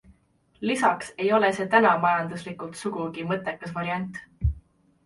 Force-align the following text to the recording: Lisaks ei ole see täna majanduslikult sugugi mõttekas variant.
Lisaks 0.69 1.11
ei 1.25 1.29
ole 1.39 1.51
see 1.59 1.67
täna 1.75 1.91
majanduslikult 2.07 2.81
sugugi 2.83 3.29
mõttekas 3.35 3.79
variant. 3.79 4.11